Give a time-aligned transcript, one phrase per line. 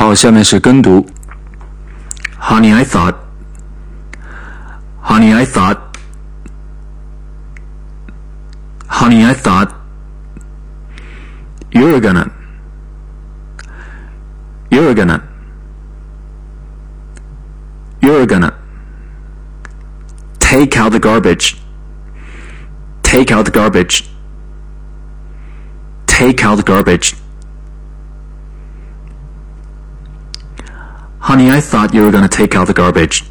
[0.00, 1.06] 好，下面是跟读。
[2.38, 3.14] Honey, I thought.
[5.02, 5.78] Honey, I thought.
[8.88, 9.70] Honey, I thought.
[11.70, 12.30] You're gonna.
[14.70, 15.22] You're gonna.
[18.00, 18.52] You're gonna.
[20.38, 21.56] Take out the garbage.
[23.02, 24.04] Take out the garbage.
[26.06, 27.14] Take out the garbage.
[31.21, 33.23] Honey, I thought you were gonna take out the garbage.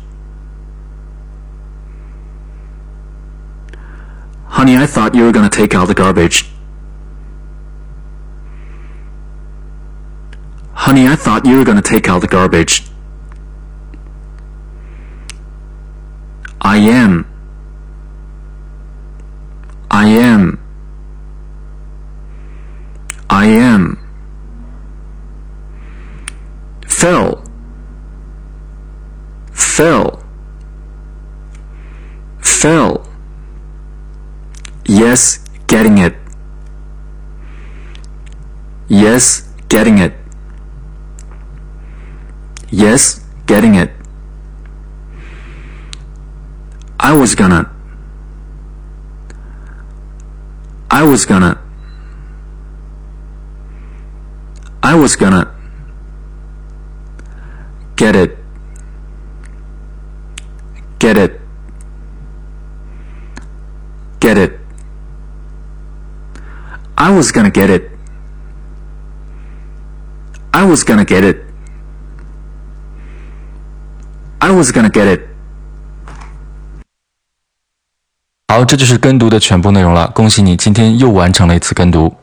[4.47, 6.49] Honey, I thought you were gonna take out the garbage.
[10.73, 12.85] Honey, I thought you were gonna take out the garbage.
[16.61, 17.27] I am.
[19.91, 20.61] I am.
[23.29, 23.99] I am.
[26.87, 27.50] Phil.
[29.81, 30.23] Phil.
[32.39, 33.03] Phil.
[34.85, 36.17] Yes, getting it.
[38.89, 40.13] Yes, getting it.
[42.69, 43.91] Yes, getting it.
[46.99, 47.73] I was gonna.
[50.91, 51.59] I was gonna.
[54.83, 55.49] I was gonna.
[57.97, 58.40] Get it.
[61.10, 61.40] Get it.
[64.20, 64.60] Get it.
[66.96, 67.92] I was gonna get it.
[70.52, 71.44] I was gonna get it.
[74.40, 75.22] I was gonna get it.
[78.48, 80.10] 好，这就是跟读的全部内容了。
[80.12, 82.16] 恭喜你，今天又完成了一次跟读。